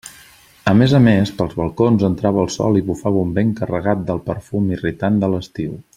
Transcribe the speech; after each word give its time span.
A 0.69 0.71
més 0.77 0.95
a 0.99 1.01
més, 1.07 1.31
pels 1.41 1.53
balcons 1.59 2.07
entrava 2.09 2.41
el 2.45 2.49
sol 2.55 2.81
i 2.81 2.83
bufava 2.89 3.23
un 3.27 3.37
vent 3.37 3.53
carregat 3.61 4.03
del 4.09 4.23
perfum 4.31 4.75
irritant 4.79 5.25
de 5.27 5.35
l'estiu. 5.37 5.83